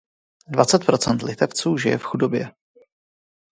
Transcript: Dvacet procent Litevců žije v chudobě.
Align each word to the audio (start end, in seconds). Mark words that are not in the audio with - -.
Dvacet 0.47 0.83
procent 0.85 1.23
Litevců 1.23 1.77
žije 1.77 1.97
v 1.97 2.03
chudobě. 2.03 2.51